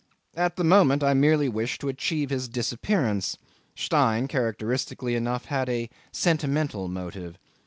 [0.33, 3.37] At the moment I merely wished to achieve his disappearance;
[3.75, 7.37] Stein characteristically enough had a sentimental motive.